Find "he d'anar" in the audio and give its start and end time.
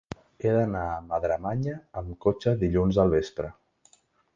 0.45-0.85